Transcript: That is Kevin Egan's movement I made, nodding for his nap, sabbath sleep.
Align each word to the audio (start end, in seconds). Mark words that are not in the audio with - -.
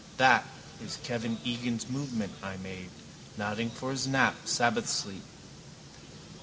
That 0.17 0.45
is 0.83 0.97
Kevin 1.03 1.37
Egan's 1.45 1.87
movement 1.87 2.31
I 2.41 2.57
made, 2.57 2.89
nodding 3.37 3.69
for 3.69 3.91
his 3.91 4.07
nap, 4.07 4.35
sabbath 4.45 4.89
sleep. 4.89 5.23